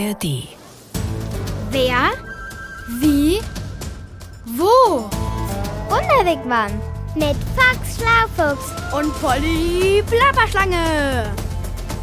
[0.00, 0.48] ARD.
[1.70, 2.10] Wer?
[3.00, 3.38] Wie?
[4.46, 5.10] Wo?
[5.90, 6.72] Wunderwegmann
[7.14, 11.34] mit Fox Schlaufuchs Und Polly Plapperschlange.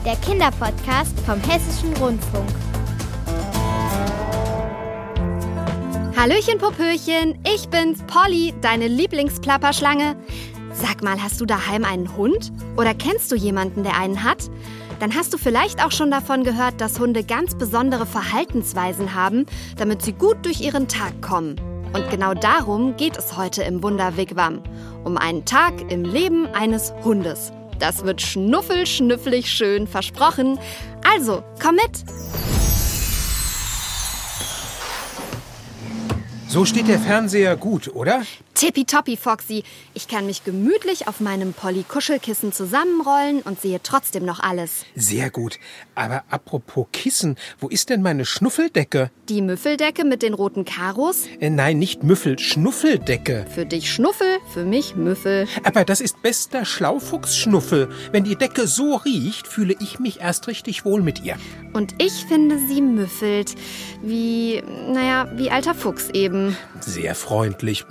[0.05, 2.49] der Kinderpodcast vom Hessischen Rundfunk.
[6.15, 10.15] Hallöchen, Popöchen, ich bin's, Polly, deine Lieblingsplapperschlange.
[10.73, 12.51] Sag mal, hast du daheim einen Hund?
[12.75, 14.49] Oder kennst du jemanden, der einen hat?
[14.99, 19.45] Dann hast du vielleicht auch schon davon gehört, dass Hunde ganz besondere Verhaltensweisen haben,
[19.77, 21.55] damit sie gut durch ihren Tag kommen.
[21.93, 24.61] Und genau darum geht es heute im Wunderwigwam.
[25.03, 27.51] Um einen Tag im Leben eines Hundes.
[27.79, 30.59] Das wird schnuffel-schnüffelig schön versprochen.
[31.07, 32.03] Also, komm mit!
[36.47, 38.23] So steht der Fernseher gut, oder?
[38.57, 39.63] Tippitoppi, Foxy.
[39.93, 44.83] Ich kann mich gemütlich auf meinem Polly-Kuschelkissen zusammenrollen und sehe trotzdem noch alles.
[44.95, 45.59] Sehr gut.
[45.93, 49.11] Aber apropos Kissen, wo ist denn meine Schnuffeldecke?
[49.29, 51.25] Die Müffeldecke mit den roten Karos.
[51.39, 53.45] Äh, nein, nicht Müffel, Schnuffeldecke.
[53.53, 55.47] Für dich Schnuffel, für mich Müffel.
[55.63, 57.89] Aber das ist bester Schlaufuchsschnuffel.
[58.11, 61.35] Wenn die Decke so riecht, fühle ich mich erst richtig wohl mit ihr.
[61.73, 63.53] Und ich finde, sie müffelt.
[64.01, 66.57] Wie, naja, wie alter Fuchs eben.
[66.79, 67.85] Sehr freundlich.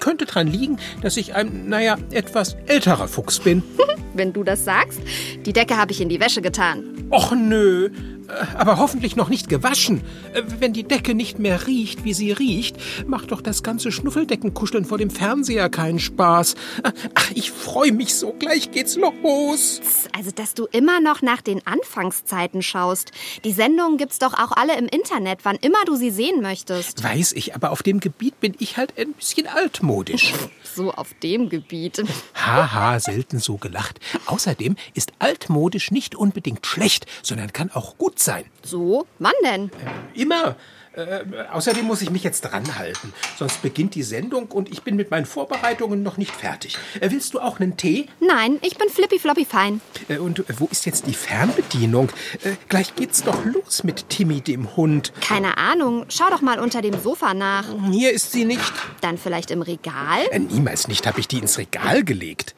[0.00, 3.62] Könnte dran liegen, dass ich ein, naja, etwas älterer Fuchs bin.
[4.14, 5.00] Wenn du das sagst.
[5.44, 6.84] Die Decke habe ich in die Wäsche getan.
[7.10, 7.90] Och nö.
[8.28, 10.02] Äh, Aber hoffentlich noch nicht gewaschen.
[10.32, 14.84] Äh, Wenn die Decke nicht mehr riecht, wie sie riecht, macht doch das ganze Schnuffeldeckenkuscheln
[14.84, 16.54] vor dem Fernseher keinen Spaß.
[16.82, 18.32] Äh, Ach, ich freue mich so.
[18.38, 19.80] Gleich geht's los.
[20.16, 23.12] Also, dass du immer noch nach den Anfangszeiten schaust.
[23.44, 27.02] Die Sendungen gibt's doch auch alle im Internet, wann immer du sie sehen möchtest.
[27.02, 30.32] Weiß ich, aber auf dem Gebiet bin ich halt ein bisschen altmodisch.
[30.76, 32.02] So auf dem Gebiet.
[32.34, 34.00] Haha, selten so gelacht.
[34.26, 38.44] Außerdem ist altmodisch nicht unbedingt schlecht, sondern kann auch gut sein.
[38.62, 39.06] So?
[39.18, 39.70] Wann denn?
[40.14, 40.56] Immer.
[40.96, 45.10] Äh, außerdem muss ich mich jetzt dranhalten, sonst beginnt die Sendung und ich bin mit
[45.10, 46.78] meinen Vorbereitungen noch nicht fertig.
[47.00, 48.06] Äh, willst du auch einen Tee?
[48.20, 49.80] Nein, ich bin flippy floppy fein.
[50.08, 52.10] Äh, und äh, wo ist jetzt die Fernbedienung?
[52.44, 55.12] Äh, gleich geht's doch los mit Timmy, dem Hund.
[55.20, 56.06] Keine Ahnung.
[56.10, 57.64] Schau doch mal unter dem Sofa nach.
[57.90, 58.72] Hier ist sie nicht.
[59.00, 60.24] Dann vielleicht im Regal?
[60.30, 62.54] Äh, niemals nicht habe ich die ins Regal gelegt.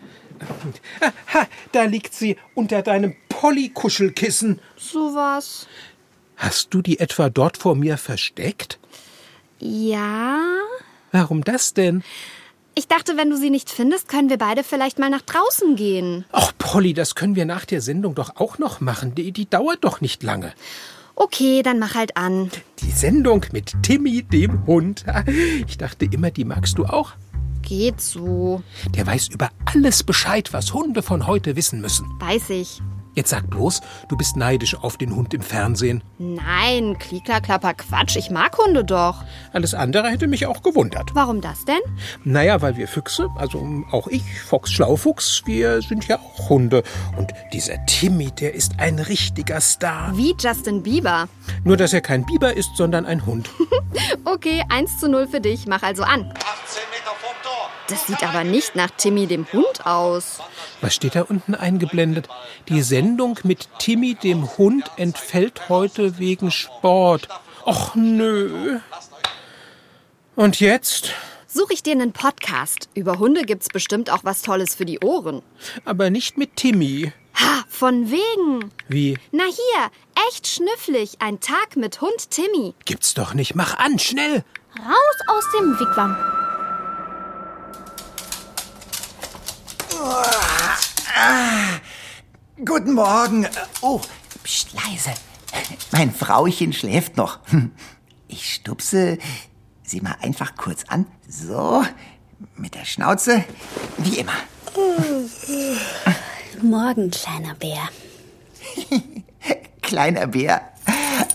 [1.32, 4.60] Ha, da liegt sie unter deinem Polly-Kuschelkissen.
[4.78, 5.66] Sowas.
[6.36, 8.78] Hast du die etwa dort vor mir versteckt?
[9.58, 10.38] Ja.
[11.12, 12.02] Warum das denn?
[12.74, 16.24] Ich dachte, wenn du sie nicht findest, können wir beide vielleicht mal nach draußen gehen.
[16.32, 19.14] Ach, Polly, das können wir nach der Sendung doch auch noch machen.
[19.14, 20.54] Die, die dauert doch nicht lange.
[21.14, 22.50] Okay, dann mach halt an.
[22.78, 25.04] Die Sendung mit Timmy, dem Hund.
[25.66, 27.12] Ich dachte immer, die magst du auch.
[27.60, 28.62] Geht so.
[28.94, 32.06] Der weiß über alles Bescheid, was Hunde von heute wissen müssen.
[32.18, 32.80] Weiß ich.
[33.16, 36.02] Jetzt sag bloß, du bist neidisch auf den Hund im Fernsehen.
[36.18, 38.16] Nein, Kliekerklapper Quatsch.
[38.16, 39.24] Ich mag Hunde doch.
[39.54, 41.12] Alles andere hätte mich auch gewundert.
[41.14, 41.80] Warum das denn?
[42.24, 46.82] Naja, weil wir Füchse, also auch ich, Fox Schlaufuchs, wir sind ja auch Hunde.
[47.16, 50.14] Und dieser Timmy, der ist ein richtiger Star.
[50.14, 51.26] Wie Justin Bieber.
[51.64, 53.48] Nur, dass er kein Biber ist, sondern ein Hund.
[54.24, 55.66] Okay, 1 zu 0 für dich.
[55.66, 56.20] Mach also an.
[56.20, 56.44] 18 Meter vom
[56.84, 56.95] Tor.
[57.88, 60.40] Das sieht aber nicht nach Timmy dem Hund aus.
[60.80, 62.28] Was steht da unten eingeblendet?
[62.68, 67.28] Die Sendung mit Timmy, dem Hund, entfällt heute wegen Sport.
[67.64, 68.80] Och nö.
[70.34, 71.12] Und jetzt?
[71.46, 72.88] Suche ich dir einen Podcast.
[72.94, 75.42] Über Hunde gibt's bestimmt auch was Tolles für die Ohren.
[75.84, 77.12] Aber nicht mit Timmy.
[77.34, 78.72] Ha, von wegen.
[78.88, 79.16] Wie?
[79.30, 79.90] Na hier,
[80.28, 81.16] echt schnüfflig.
[81.20, 82.74] Ein Tag mit Hund Timmy.
[82.84, 83.54] Gibt's doch nicht.
[83.54, 84.44] Mach an, schnell.
[84.78, 86.16] Raus aus dem Wigwam.
[92.64, 93.46] Guten Morgen.
[93.80, 94.00] Oh,
[94.42, 95.12] pst, leise.
[95.92, 97.40] Mein Frauchen schläft noch.
[98.28, 99.18] Ich stupse
[99.82, 101.06] sie mal einfach kurz an.
[101.28, 101.84] So,
[102.56, 103.44] mit der Schnauze,
[103.98, 104.32] wie immer.
[106.62, 107.88] Morgen, kleiner Bär.
[109.82, 110.60] Kleiner Bär.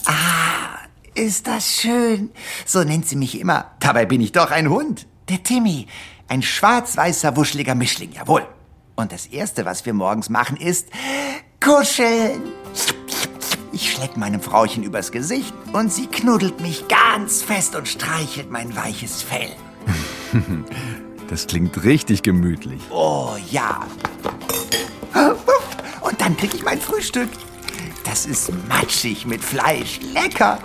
[0.05, 0.79] Ah,
[1.15, 2.31] ist das schön.
[2.65, 3.71] So nennt sie mich immer.
[3.79, 5.07] Dabei bin ich doch ein Hund.
[5.29, 5.87] Der Timmy.
[6.27, 8.45] Ein schwarz-weißer, wuscheliger Mischling, jawohl.
[9.01, 10.87] Und das Erste, was wir morgens machen, ist
[11.59, 12.43] kuscheln.
[13.71, 18.75] Ich schleck meinem Frauchen übers Gesicht und sie knuddelt mich ganz fest und streichelt mein
[18.75, 19.51] weiches Fell.
[21.29, 22.81] Das klingt richtig gemütlich.
[22.89, 23.87] Oh ja.
[26.01, 27.29] Und dann krieg ich mein Frühstück.
[28.03, 30.01] Das ist matschig mit Fleisch.
[30.01, 30.59] Lecker.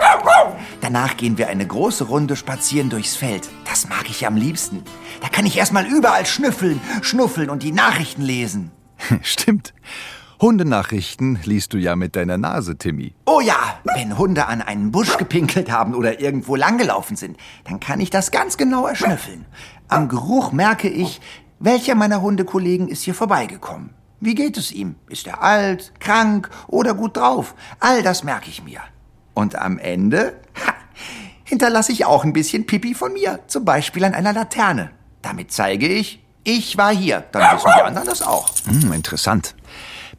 [0.81, 3.49] Danach gehen wir eine große Runde spazieren durchs Feld.
[3.65, 4.83] Das mag ich am liebsten.
[5.21, 8.71] Da kann ich erstmal überall schnüffeln, schnuffeln und die Nachrichten lesen.
[9.23, 9.75] Stimmt.
[10.41, 13.15] Hundenachrichten liest du ja mit deiner Nase, Timmy.
[13.25, 18.01] Oh ja, wenn Hunde an einen Busch gepinkelt haben oder irgendwo langgelaufen sind, dann kann
[18.01, 19.47] ich das ganz genau erschnüffeln.
[19.89, 21.23] Am Geruch merke ich,
[21.59, 23.95] welcher meiner Hundekollegen ist hier vorbeigekommen.
[24.21, 24.97] Wie geht es ihm?
[25.09, 27.55] Ist er alt, krank oder gut drauf?
[27.81, 28.81] All das merke ich mir.
[29.37, 30.73] Und am Ende ha,
[31.45, 34.93] hinterlasse ich auch ein bisschen Pipi von mir, zum Beispiel an einer Laterne.
[35.21, 37.23] Damit zeige ich, ich war hier.
[37.33, 38.49] Dann wissen die anderen das auch.
[38.65, 39.55] Hm, interessant.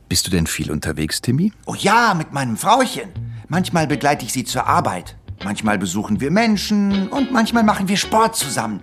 [0.07, 1.51] Bist du denn viel unterwegs, Timmy?
[1.65, 3.09] Oh ja, mit meinem Frauchen.
[3.47, 5.15] Manchmal begleite ich sie zur Arbeit.
[5.43, 8.81] Manchmal besuchen wir Menschen und manchmal machen wir Sport zusammen.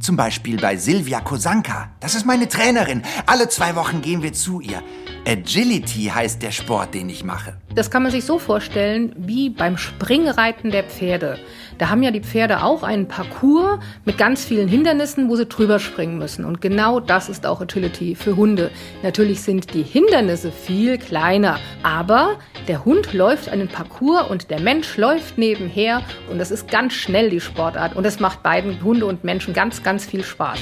[0.00, 1.90] Zum Beispiel bei Silvia Kosanka.
[2.00, 3.02] Das ist meine Trainerin.
[3.26, 4.82] Alle zwei Wochen gehen wir zu ihr.
[5.26, 7.54] Agility heißt der Sport, den ich mache.
[7.74, 11.38] Das kann man sich so vorstellen wie beim Springreiten der Pferde.
[11.78, 15.78] Da haben ja die Pferde auch einen Parcours mit ganz vielen Hindernissen, wo sie drüber
[15.78, 16.44] springen müssen.
[16.44, 18.70] Und genau das ist auch Agility für Hunde.
[19.02, 22.38] Natürlich sind die Hindernisse viel kleiner, aber
[22.68, 27.30] der Hund läuft einen Parcours und der Mensch läuft nebenher und das ist ganz schnell
[27.30, 30.58] die Sportart und das macht beiden Hunde und Menschen ganz, ganz viel Spaß.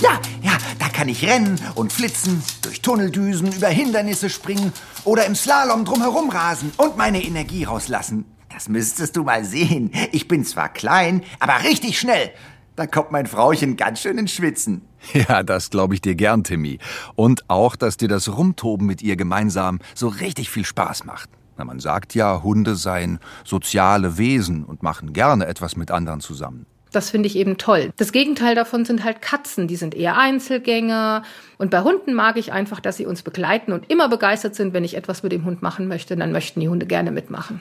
[0.00, 0.58] Ja, ja,
[0.94, 4.72] kann ich rennen und flitzen, durch Tunneldüsen, über Hindernisse springen
[5.04, 8.24] oder im Slalom drumherum rasen und meine Energie rauslassen.
[8.52, 9.90] Das müsstest du mal sehen.
[10.12, 12.30] Ich bin zwar klein, aber richtig schnell.
[12.76, 14.82] Da kommt mein Frauchen ganz schön ins Schwitzen.
[15.12, 16.78] Ja, das glaube ich dir gern, Timmy.
[17.14, 21.28] Und auch, dass dir das Rumtoben mit ihr gemeinsam so richtig viel Spaß macht.
[21.58, 26.64] Na, man sagt ja, Hunde seien soziale Wesen und machen gerne etwas mit anderen zusammen.
[26.94, 27.92] Das finde ich eben toll.
[27.96, 31.24] Das Gegenteil davon sind halt Katzen, die sind eher Einzelgänger.
[31.58, 34.84] Und bei Hunden mag ich einfach, dass sie uns begleiten und immer begeistert sind, wenn
[34.84, 37.60] ich etwas mit dem Hund machen möchte, dann möchten die Hunde gerne mitmachen.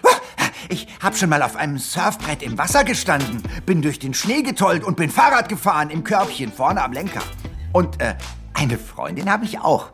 [0.69, 4.83] Ich habe schon mal auf einem Surfbrett im Wasser gestanden, bin durch den Schnee getollt
[4.83, 7.21] und bin Fahrrad gefahren im Körbchen vorne am Lenker.
[7.74, 8.15] Und äh,
[8.53, 9.89] eine Freundin habe ich auch.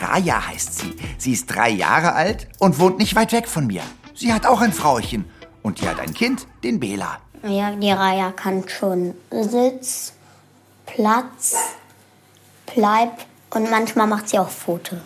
[0.00, 0.94] Raya heißt sie.
[1.18, 3.82] Sie ist drei Jahre alt und wohnt nicht weit weg von mir.
[4.14, 5.24] Sie hat auch ein Frauchen
[5.62, 7.21] und die hat ein Kind, den Bela.
[7.44, 10.12] Ja, die Raya kann schon Sitz,
[10.86, 11.56] Platz,
[12.74, 13.10] Bleib
[13.50, 14.96] und manchmal macht sie auch Foto.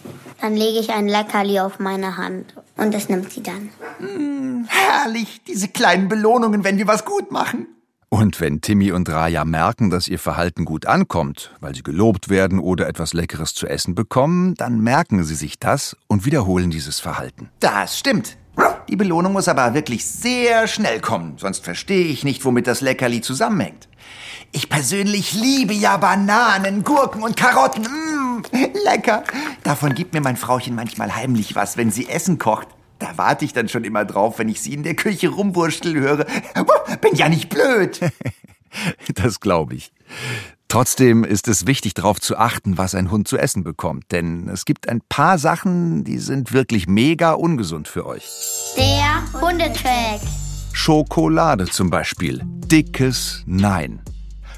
[0.40, 3.70] Dann lege ich ein Leckerli auf meine Hand und das nimmt sie dann.
[3.98, 7.66] Mm, herrlich, diese kleinen Belohnungen, wenn wir was gut machen.
[8.08, 12.60] Und wenn Timmy und Raya merken, dass ihr Verhalten gut ankommt, weil sie gelobt werden
[12.60, 17.50] oder etwas Leckeres zu essen bekommen, dann merken sie sich das und wiederholen dieses Verhalten.
[17.58, 18.36] Das stimmt.
[18.88, 23.20] Die Belohnung muss aber wirklich sehr schnell kommen, sonst verstehe ich nicht, womit das Leckerli
[23.20, 23.88] zusammenhängt.
[24.52, 27.82] Ich persönlich liebe ja Bananen, Gurken und Karotten.
[27.82, 28.42] Mmh,
[28.84, 29.24] lecker.
[29.64, 32.68] Davon gibt mir mein Frauchen manchmal heimlich was, wenn sie Essen kocht.
[32.98, 36.24] Da warte ich dann schon immer drauf, wenn ich sie in der Küche rumwurschteln höre.
[37.00, 38.00] Bin ja nicht blöd.
[39.14, 39.92] das glaube ich.
[40.68, 44.10] Trotzdem ist es wichtig, darauf zu achten, was ein Hund zu essen bekommt.
[44.10, 48.28] Denn es gibt ein paar Sachen, die sind wirklich mega ungesund für euch.
[48.76, 50.20] Der Hundetrack.
[50.72, 52.42] Schokolade zum Beispiel.
[52.44, 54.02] Dickes Nein.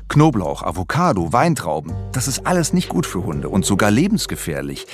[0.09, 4.87] Knoblauch, Avocado, Weintrauben, das ist alles nicht gut für Hunde und sogar lebensgefährlich,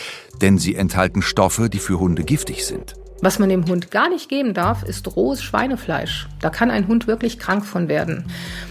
[0.42, 2.96] denn sie enthalten Stoffe, die für Hunde giftig sind.
[3.20, 6.26] Was man dem Hund gar nicht geben darf, ist rohes Schweinefleisch.
[6.40, 8.26] Da kann ein Hund wirklich krank von werden.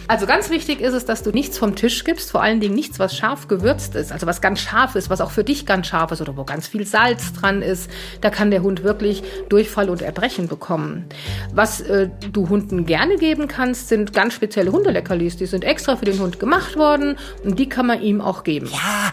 [0.08, 3.00] Also ganz wichtig ist es, dass du nichts vom Tisch gibst, vor allen Dingen nichts,
[3.00, 6.12] was scharf gewürzt ist, also was ganz scharf ist, was auch für dich ganz scharf
[6.12, 7.90] ist oder wo ganz viel Salz dran ist.
[8.22, 11.06] Da kann der Hund wirklich Durchfall und Erbrechen bekommen.
[11.54, 15.38] Was äh, du Hunden gerne geben kannst, sind ganz spezielle Hundeleckerlis.
[15.38, 18.70] Die sind extra für den Hund gemacht worden und die kann man ihm auch geben.
[18.72, 19.12] Ja,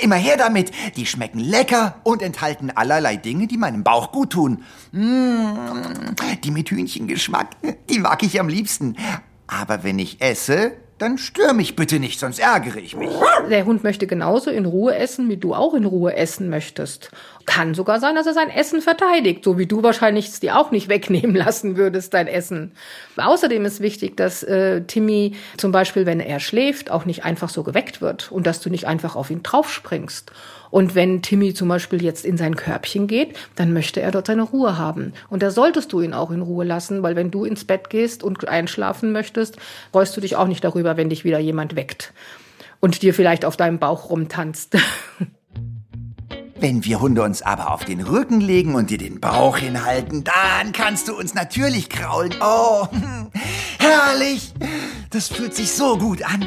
[0.00, 0.70] immer her damit.
[0.96, 4.64] Die schmecken lecker und enthalten allerlei Dinge, die meinem Bauch gut tun.
[4.92, 7.56] Mmh, die mit Hühnchengeschmack,
[7.88, 8.96] die mag ich am liebsten.
[9.46, 10.72] Aber wenn ich esse,
[11.02, 13.10] dann stör mich bitte nicht, sonst ärgere ich mich.
[13.50, 17.10] Der Hund möchte genauso in Ruhe essen, wie du auch in Ruhe essen möchtest.
[17.46, 20.70] Kann sogar sein, dass er sein Essen verteidigt, so wie du wahrscheinlich es dir auch
[20.70, 22.72] nicht wegnehmen lassen würdest, dein Essen.
[23.16, 27.62] Außerdem ist wichtig, dass äh, Timmy zum Beispiel, wenn er schläft, auch nicht einfach so
[27.62, 30.32] geweckt wird und dass du nicht einfach auf ihn draufspringst.
[30.70, 34.42] Und wenn Timmy zum Beispiel jetzt in sein Körbchen geht, dann möchte er dort seine
[34.42, 35.12] Ruhe haben.
[35.28, 38.22] Und da solltest du ihn auch in Ruhe lassen, weil wenn du ins Bett gehst
[38.22, 39.58] und einschlafen möchtest,
[39.92, 42.14] freust du dich auch nicht darüber, wenn dich wieder jemand weckt
[42.80, 44.76] und dir vielleicht auf deinem Bauch rumtanzt.
[46.62, 50.70] Wenn wir Hunde uns aber auf den Rücken legen und dir den Bauch hinhalten, dann
[50.70, 52.36] kannst du uns natürlich kraulen.
[52.40, 52.86] Oh,
[53.80, 54.54] herrlich.
[55.10, 56.46] Das fühlt sich so gut an.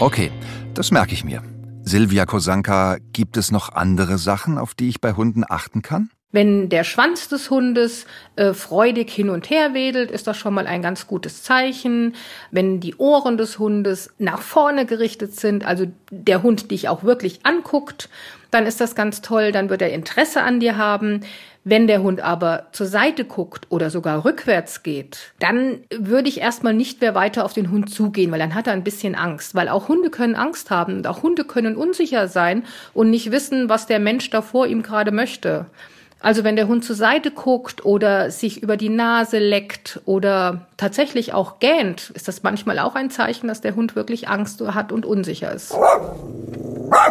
[0.00, 0.32] Okay,
[0.72, 1.42] das merke ich mir.
[1.82, 6.08] Silvia Kosanka, gibt es noch andere Sachen, auf die ich bei Hunden achten kann?
[6.32, 10.66] Wenn der Schwanz des Hundes äh, freudig hin und her wedelt, ist das schon mal
[10.66, 12.14] ein ganz gutes Zeichen.
[12.50, 17.40] Wenn die Ohren des Hundes nach vorne gerichtet sind, also der Hund dich auch wirklich
[17.44, 18.08] anguckt,
[18.56, 21.20] dann ist das ganz toll, dann wird er Interesse an dir haben.
[21.62, 26.72] Wenn der Hund aber zur Seite guckt oder sogar rückwärts geht, dann würde ich erstmal
[26.72, 29.54] nicht mehr weiter auf den Hund zugehen, weil dann hat er ein bisschen Angst.
[29.54, 32.62] Weil auch Hunde können Angst haben und auch Hunde können unsicher sein
[32.94, 35.66] und nicht wissen, was der Mensch da vor ihm gerade möchte.
[36.20, 41.34] Also wenn der Hund zur Seite guckt oder sich über die Nase leckt oder tatsächlich
[41.34, 45.04] auch gähnt, ist das manchmal auch ein Zeichen, dass der Hund wirklich Angst hat und
[45.04, 45.74] unsicher ist.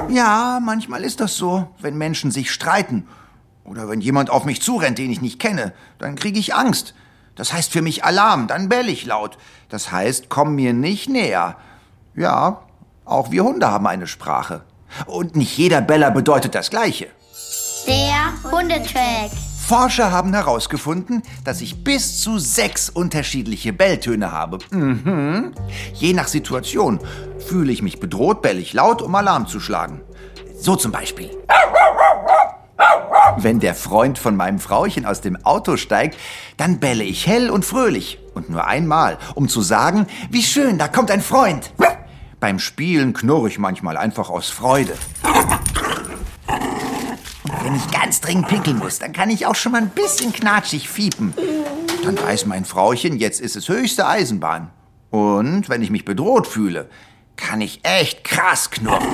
[0.10, 3.08] Ja, manchmal ist das so, wenn Menschen sich streiten
[3.64, 6.94] oder wenn jemand auf mich zurennt, den ich nicht kenne, dann kriege ich Angst.
[7.36, 9.38] Das heißt für mich Alarm, dann bell ich laut.
[9.70, 11.58] Das heißt, komm mir nicht näher.
[12.16, 12.62] Ja,
[13.04, 14.64] auch wir Hunde haben eine Sprache.
[15.06, 17.08] Und nicht jeder Beller bedeutet das Gleiche.
[17.88, 19.32] Der Hundetrack.
[19.66, 24.60] Forscher haben herausgefunden, dass ich bis zu sechs unterschiedliche Belltöne habe.
[24.70, 25.54] Mhm.
[25.94, 27.00] Je nach Situation
[27.40, 30.02] fühle ich mich bedroht, bell ich laut, um Alarm zu schlagen.
[30.60, 31.32] So zum Beispiel.
[33.38, 36.16] Wenn der Freund von meinem Frauchen aus dem Auto steigt,
[36.58, 38.20] dann belle ich hell und fröhlich.
[38.36, 41.72] Und nur einmal, um zu sagen, wie schön, da kommt ein Freund.
[42.40, 44.94] Beim Spielen knurre ich manchmal einfach aus Freude.
[47.66, 50.88] Wenn ich ganz dringend pinkeln muss, dann kann ich auch schon mal ein bisschen knatschig
[50.88, 51.34] fiepen.
[52.04, 54.70] Dann weiß mein Frauchen, jetzt ist es höchste Eisenbahn.
[55.10, 56.88] Und wenn ich mich bedroht fühle,
[57.38, 59.08] kann ich echt krass knurren.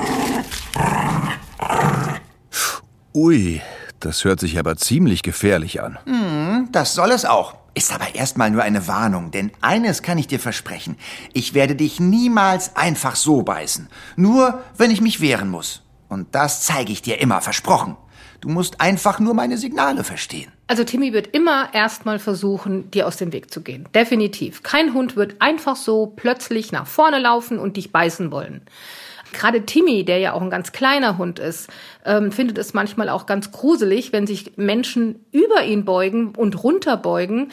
[3.14, 3.62] Ui,
[4.00, 5.98] das hört sich aber ziemlich gefährlich an.
[6.04, 7.54] Hm, das soll es auch.
[7.72, 10.98] Ist aber erstmal nur eine Warnung, denn eines kann ich dir versprechen.
[11.32, 13.88] Ich werde dich niemals einfach so beißen.
[14.16, 15.80] Nur, wenn ich mich wehren muss.
[16.10, 17.96] Und das zeige ich dir immer, versprochen.
[18.42, 20.50] Du musst einfach nur meine Signale verstehen.
[20.66, 23.88] Also Timmy wird immer erstmal versuchen, dir aus dem Weg zu gehen.
[23.94, 24.64] Definitiv.
[24.64, 28.62] Kein Hund wird einfach so plötzlich nach vorne laufen und dich beißen wollen.
[29.32, 31.70] Gerade Timmy, der ja auch ein ganz kleiner Hund ist,
[32.04, 37.52] ähm, findet es manchmal auch ganz gruselig, wenn sich Menschen über ihn beugen und runterbeugen.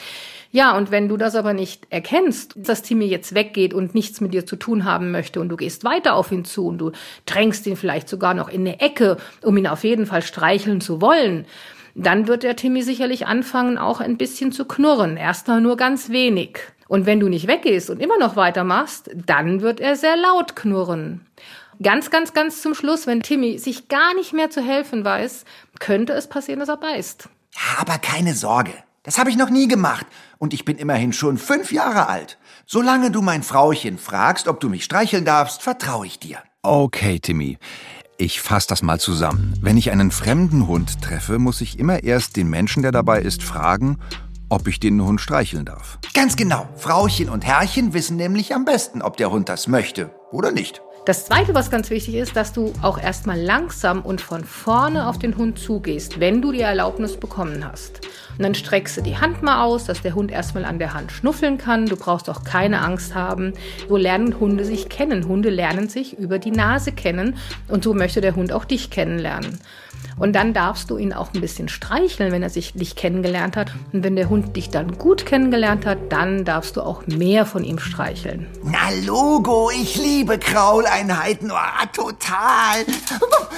[0.52, 4.34] Ja, und wenn du das aber nicht erkennst, dass Timmy jetzt weggeht und nichts mit
[4.34, 6.90] dir zu tun haben möchte und du gehst weiter auf ihn zu und du
[7.24, 11.00] drängst ihn vielleicht sogar noch in eine Ecke, um ihn auf jeden Fall streicheln zu
[11.00, 11.46] wollen,
[11.94, 15.16] dann wird der Timmy sicherlich anfangen, auch ein bisschen zu knurren.
[15.16, 16.58] Erstmal nur ganz wenig.
[16.88, 21.26] Und wenn du nicht weggehst und immer noch weitermachst, dann wird er sehr laut knurren.
[21.80, 25.44] Ganz, ganz, ganz zum Schluss, wenn Timmy sich gar nicht mehr zu helfen weiß,
[25.78, 27.28] könnte es passieren, dass er beißt.
[27.54, 28.72] Ja, aber keine Sorge.
[29.02, 30.06] Das habe ich noch nie gemacht.
[30.38, 32.38] Und ich bin immerhin schon fünf Jahre alt.
[32.66, 36.38] Solange du mein Frauchen fragst, ob du mich streicheln darfst, vertraue ich dir.
[36.62, 37.58] Okay, Timmy.
[38.18, 39.54] Ich fasse das mal zusammen.
[39.62, 43.42] Wenn ich einen fremden Hund treffe, muss ich immer erst den Menschen, der dabei ist,
[43.42, 43.98] fragen,
[44.50, 45.98] ob ich den Hund streicheln darf.
[46.12, 46.68] Ganz genau.
[46.76, 50.82] Frauchen und Herrchen wissen nämlich am besten, ob der Hund das möchte oder nicht.
[51.06, 55.18] Das Zweite, was ganz wichtig ist, dass du auch erstmal langsam und von vorne auf
[55.18, 58.06] den Hund zugehst, wenn du die Erlaubnis bekommen hast.
[58.36, 61.10] Und dann streckst du die Hand mal aus, dass der Hund erstmal an der Hand
[61.10, 61.86] schnuffeln kann.
[61.86, 63.54] Du brauchst auch keine Angst haben.
[63.88, 65.26] So lernen Hunde sich kennen.
[65.26, 67.38] Hunde lernen sich über die Nase kennen
[67.68, 69.58] und so möchte der Hund auch dich kennenlernen.
[70.20, 73.72] Und dann darfst du ihn auch ein bisschen streicheln, wenn er sich dich kennengelernt hat.
[73.92, 77.64] Und wenn der Hund dich dann gut kennengelernt hat, dann darfst du auch mehr von
[77.64, 78.46] ihm streicheln.
[78.62, 81.50] Na Logo, ich liebe Krauleinheiten.
[81.50, 82.84] Oh, total.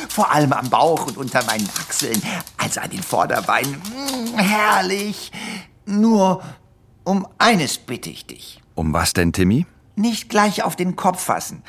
[0.08, 2.22] Vor allem am Bauch und unter meinen Achseln,
[2.58, 3.72] also an den Vorderbeinen.
[3.74, 5.32] Mm, herrlich.
[5.84, 6.44] Nur
[7.02, 8.62] um eines bitte ich dich.
[8.76, 9.66] Um was denn, Timmy?
[9.96, 11.64] Nicht gleich auf den Kopf fassen.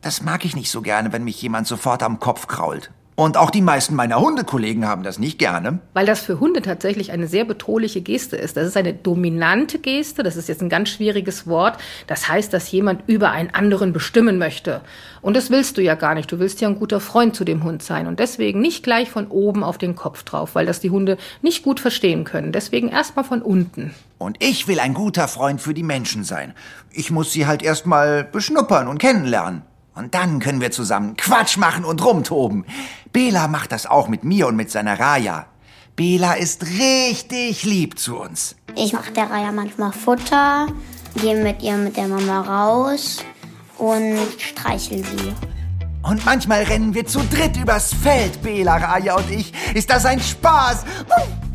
[0.00, 2.92] Das mag ich nicht so gerne, wenn mich jemand sofort am Kopf krault.
[3.18, 5.80] Und auch die meisten meiner Hundekollegen haben das nicht gerne.
[5.92, 8.56] Weil das für Hunde tatsächlich eine sehr bedrohliche Geste ist.
[8.56, 11.78] Das ist eine dominante Geste, das ist jetzt ein ganz schwieriges Wort.
[12.06, 14.82] Das heißt, dass jemand über einen anderen bestimmen möchte.
[15.20, 16.30] Und das willst du ja gar nicht.
[16.30, 18.06] Du willst ja ein guter Freund zu dem Hund sein.
[18.06, 21.64] Und deswegen nicht gleich von oben auf den Kopf drauf, weil das die Hunde nicht
[21.64, 22.52] gut verstehen können.
[22.52, 23.96] Deswegen erstmal von unten.
[24.18, 26.54] Und ich will ein guter Freund für die Menschen sein.
[26.92, 29.62] Ich muss sie halt erstmal beschnuppern und kennenlernen.
[29.98, 32.64] Und dann können wir zusammen Quatsch machen und rumtoben.
[33.12, 35.46] Bela macht das auch mit mir und mit seiner Raya.
[35.96, 38.54] Bela ist richtig lieb zu uns.
[38.76, 40.68] Ich mache der Raya manchmal Futter,
[41.16, 43.24] gehe mit ihr mit der Mama raus
[43.76, 45.34] und streichel sie.
[46.04, 49.52] Und manchmal rennen wir zu dritt übers Feld, Bela, Raya und ich.
[49.74, 50.84] Ist das ein Spaß?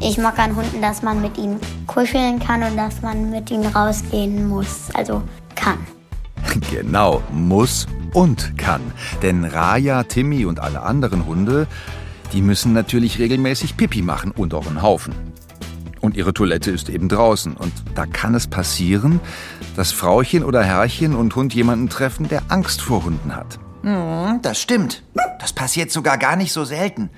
[0.02, 3.68] Ich mag an Hunden, dass man mit ihnen kuscheln kann und dass man mit ihnen
[3.68, 4.90] rausgehen muss.
[4.94, 5.24] Also
[5.56, 5.78] kann.
[6.70, 8.82] Genau, muss und kann.
[9.22, 11.68] Denn Raya, Timmy und alle anderen Hunde,
[12.32, 15.14] die müssen natürlich regelmäßig Pipi machen und auch einen Haufen.
[16.02, 17.56] Und ihre Toilette ist eben draußen.
[17.56, 19.22] Und da kann es passieren,
[19.76, 23.58] dass Frauchen oder Herrchen und Hund jemanden treffen, der Angst vor Hunden hat.
[23.84, 25.04] Hm, das stimmt.
[25.40, 27.10] Das passiert sogar gar nicht so selten.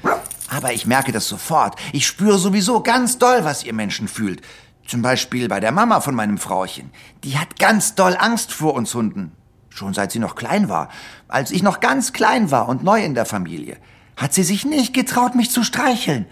[0.49, 1.79] Aber ich merke das sofort.
[1.93, 4.41] Ich spüre sowieso ganz doll, was ihr Menschen fühlt.
[4.87, 6.91] Zum Beispiel bei der Mama von meinem Frauchen.
[7.23, 9.31] Die hat ganz doll Angst vor uns Hunden.
[9.75, 10.87] Schon seit sie noch klein war.
[11.27, 13.75] Als ich noch ganz klein war und neu in der Familie,
[14.15, 16.25] hat sie sich nicht getraut, mich zu streicheln.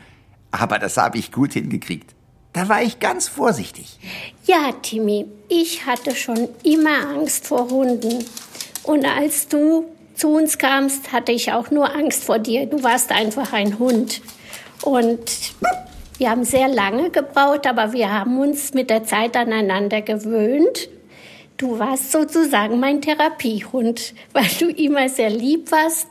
[0.52, 2.16] Aber das habe ich gut hingekriegt.
[2.54, 4.00] Da war ich ganz vorsichtig.
[4.46, 8.24] Ja, Timmy, ich hatte schon immer Angst vor Hunden.
[8.84, 12.66] Und als du zu uns kamst, hatte ich auch nur Angst vor dir.
[12.68, 14.22] Du warst einfach ein Hund.
[14.84, 15.54] Und
[16.18, 20.88] wir haben sehr lange gebraucht, aber wir haben uns mit der Zeit aneinander gewöhnt.
[21.64, 26.10] Du warst sozusagen mein Therapiehund, weil du immer sehr lieb warst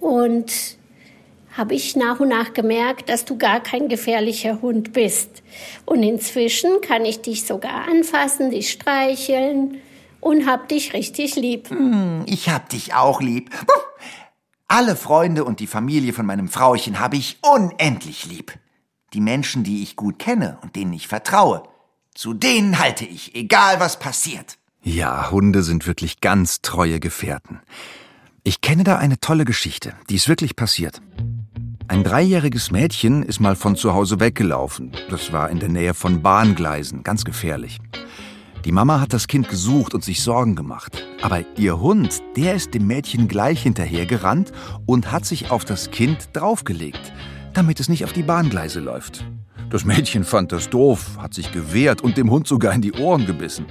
[0.00, 0.50] und
[1.52, 5.42] habe ich nach und nach gemerkt, dass du gar kein gefährlicher Hund bist.
[5.84, 9.82] Und inzwischen kann ich dich sogar anfassen, dich streicheln
[10.20, 11.68] und hab dich richtig lieb.
[11.68, 13.50] Hm, ich hab dich auch lieb.
[14.68, 18.54] Alle Freunde und die Familie von meinem Frauchen habe ich unendlich lieb.
[19.12, 21.62] Die Menschen, die ich gut kenne und denen ich vertraue,
[22.14, 24.57] zu denen halte ich, egal was passiert.
[24.82, 27.60] Ja, Hunde sind wirklich ganz treue Gefährten.
[28.44, 31.02] Ich kenne da eine tolle Geschichte, die ist wirklich passiert.
[31.88, 34.92] Ein dreijähriges Mädchen ist mal von zu Hause weggelaufen.
[35.10, 37.78] Das war in der Nähe von Bahngleisen, ganz gefährlich.
[38.64, 41.04] Die Mama hat das Kind gesucht und sich Sorgen gemacht.
[41.22, 44.52] Aber ihr Hund, der ist dem Mädchen gleich hinterhergerannt
[44.86, 47.12] und hat sich auf das Kind draufgelegt,
[47.54, 49.24] damit es nicht auf die Bahngleise läuft.
[49.70, 53.26] Das Mädchen fand das doof, hat sich gewehrt und dem Hund sogar in die Ohren
[53.26, 53.66] gebissen.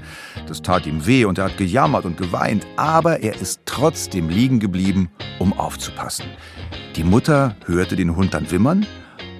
[0.48, 4.60] Das tat ihm weh und er hat gejammert und geweint, aber er ist trotzdem liegen
[4.60, 6.25] geblieben, um aufzupassen.
[6.96, 8.86] Die Mutter hörte den Hund dann wimmern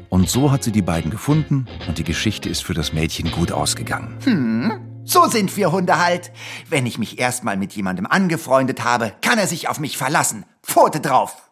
[0.10, 3.52] und so hat sie die beiden gefunden und die Geschichte ist für das Mädchen gut
[3.52, 4.18] ausgegangen.
[4.24, 4.72] Hm,
[5.04, 6.32] so sind wir Hunde halt.
[6.70, 10.44] Wenn ich mich erstmal mit jemandem angefreundet habe, kann er sich auf mich verlassen.
[10.64, 11.47] Pfote drauf.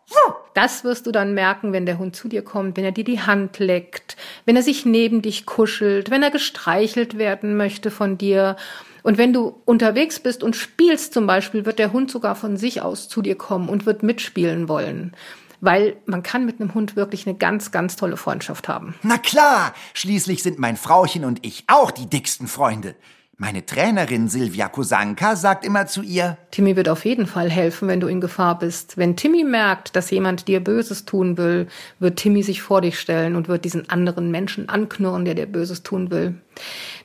[0.55, 3.19] Das wirst du dann merken, wenn der Hund zu dir kommt, wenn er dir die
[3.19, 8.55] Hand leckt, wenn er sich neben dich kuschelt, wenn er gestreichelt werden möchte von dir.
[9.03, 12.81] Und wenn du unterwegs bist und spielst zum Beispiel, wird der Hund sogar von sich
[12.81, 15.15] aus zu dir kommen und wird mitspielen wollen
[15.61, 18.93] weil man kann mit einem Hund wirklich eine ganz, ganz tolle Freundschaft haben.
[19.01, 22.93] Na klar, schließlich sind mein Frauchen und ich auch die dicksten Freunde.
[23.37, 27.99] Meine Trainerin Silvia Kosanka sagt immer zu ihr, Timmy wird auf jeden Fall helfen, wenn
[27.99, 28.95] du in Gefahr bist.
[28.95, 31.67] Wenn Timmy merkt, dass jemand dir Böses tun will,
[31.99, 35.83] wird Timmy sich vor dich stellen und wird diesen anderen Menschen anknurren, der dir Böses
[35.83, 36.35] tun will.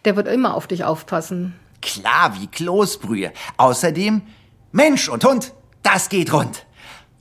[0.05, 1.57] Der wird immer auf dich aufpassen.
[1.83, 3.33] Klar wie Kloßbrühe.
[3.57, 4.23] Außerdem,
[4.71, 6.65] Mensch und Hund, das geht rund.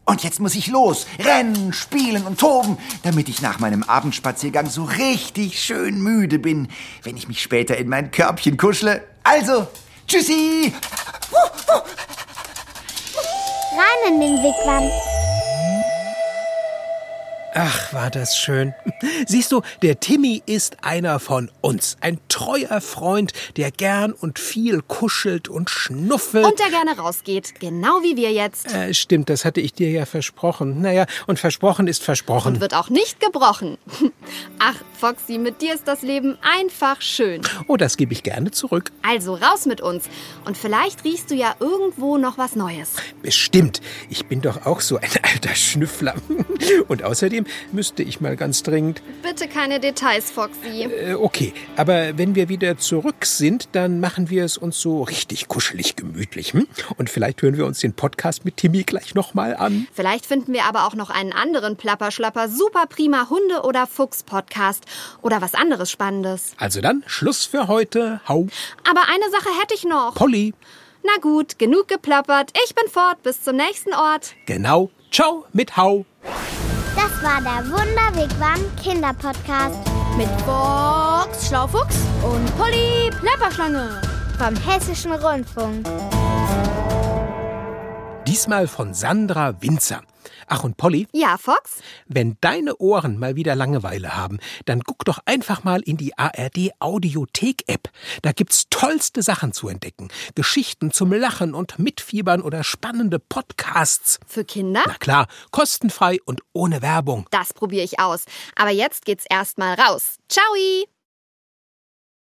[0.10, 4.86] Und jetzt muss ich los, rennen, spielen und toben, damit ich nach meinem Abendspaziergang so
[4.86, 6.68] richtig schön müde bin,
[7.04, 9.04] wenn ich mich später in mein Körbchen kuschle.
[9.24, 9.68] Also,
[10.08, 10.74] tschüssi!
[13.78, 14.90] Rein in den Wigwam.
[17.62, 18.74] Ach, war das schön.
[19.28, 21.98] Siehst du, der Timmy ist einer von uns.
[22.00, 26.46] Ein treuer Freund, der gern und viel kuschelt und schnuffelt.
[26.46, 27.60] Und der gerne rausgeht.
[27.60, 28.74] Genau wie wir jetzt.
[28.74, 30.82] Äh, stimmt, das hatte ich dir ja versprochen.
[30.82, 32.54] Naja, und versprochen ist versprochen.
[32.54, 33.78] Und wird auch nicht gebrochen.
[34.60, 37.42] Ach, Foxy, mit dir ist das Leben einfach schön.
[37.68, 38.94] Oh, das gebe ich gerne zurück.
[39.02, 40.06] Also raus mit uns.
[40.46, 42.94] Und vielleicht riechst du ja irgendwo noch was Neues.
[43.22, 43.82] Bestimmt.
[44.10, 46.16] Ich bin doch auch so ein alter Schnüffler.
[46.88, 49.02] Und außerdem müsste ich mal ganz dringend.
[49.22, 50.84] Bitte keine Details, Foxy.
[50.84, 55.48] Äh, okay, aber wenn wir wieder zurück sind, dann machen wir es uns so richtig
[55.48, 56.54] kuschelig gemütlich.
[56.54, 56.68] Hm?
[56.98, 59.88] Und vielleicht hören wir uns den Podcast mit Timmy gleich nochmal an.
[59.94, 64.86] Vielleicht finden wir aber auch noch einen anderen Plapperschlapper, super prima Hunde- oder Fuchs-Podcast
[65.22, 66.54] oder was anderes Spannendes.
[66.58, 68.22] Also dann, Schluss für heute.
[68.28, 68.48] Hau.
[68.90, 70.16] Aber eine Sache hätte ich noch.
[70.16, 70.54] Polly.
[71.04, 72.52] Na gut, genug geplappert.
[72.66, 73.24] Ich bin fort.
[73.24, 74.36] Bis zum nächsten Ort.
[74.46, 74.90] Genau.
[75.12, 76.06] Ciao mit Hau.
[77.22, 79.76] Das war der Wunderwegwam Kinderpodcast
[80.16, 84.02] Mit Box Schlaufuchs und Polly Plapperschlange.
[84.38, 85.86] vom Hessischen Rundfunk.
[88.30, 90.04] Diesmal von Sandra Winzer.
[90.46, 91.80] Ach und Polly, Ja, Fox?
[92.08, 96.70] wenn deine Ohren mal wieder Langeweile haben, dann guck doch einfach mal in die ARD
[96.78, 97.90] Audiothek App.
[98.22, 100.10] Da gibt's tollste Sachen zu entdecken.
[100.36, 104.20] Geschichten zum Lachen und Mitfiebern oder spannende Podcasts.
[104.28, 104.84] Für Kinder?
[104.86, 107.26] Na klar, kostenfrei und ohne Werbung.
[107.32, 108.26] Das probiere ich aus.
[108.56, 110.18] Aber jetzt geht's erstmal raus.
[110.30, 110.44] Ciao!